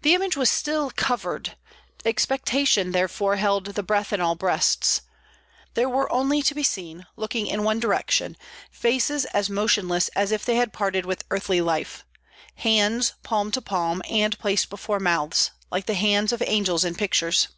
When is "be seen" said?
6.54-7.04